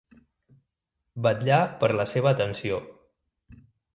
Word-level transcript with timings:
Vetllar 1.27 1.59
per 1.83 1.91
la 1.99 2.07
seva 2.13 2.31
atenció. 2.37 2.83